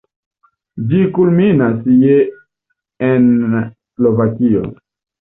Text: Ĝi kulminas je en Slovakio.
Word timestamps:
Ĝi 0.93 1.01
kulminas 1.17 1.85
je 2.05 2.17
en 3.13 3.31
Slovakio. 3.61 4.69